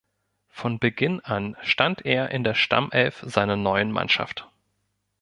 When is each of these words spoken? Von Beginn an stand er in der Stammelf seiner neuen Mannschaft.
Von 0.49 0.79
Beginn 0.79 1.19
an 1.19 1.55
stand 1.61 2.07
er 2.07 2.31
in 2.31 2.43
der 2.43 2.55
Stammelf 2.55 3.21
seiner 3.23 3.55
neuen 3.55 3.91
Mannschaft. 3.91 4.49